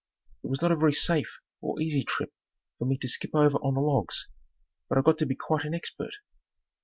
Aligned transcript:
It 0.43 0.47
was 0.47 0.63
not 0.63 0.71
a 0.71 0.75
very 0.75 0.93
safe 0.93 1.37
or 1.61 1.79
easy 1.79 2.03
trip 2.03 2.33
for 2.79 2.85
me 2.85 2.97
to 2.97 3.07
skip 3.07 3.35
over 3.35 3.57
on 3.59 3.75
the 3.75 3.81
logs, 3.81 4.29
but 4.89 4.97
I 4.97 5.01
got 5.01 5.19
to 5.19 5.27
be 5.27 5.35
quite 5.35 5.63
an 5.63 5.75
expert. 5.75 6.15